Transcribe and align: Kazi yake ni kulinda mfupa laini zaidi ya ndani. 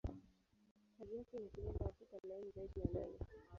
Kazi 0.97 1.17
yake 1.17 1.39
ni 1.39 1.49
kulinda 1.49 1.85
mfupa 1.85 2.27
laini 2.29 2.51
zaidi 2.55 2.79
ya 2.79 2.85
ndani. 2.85 3.15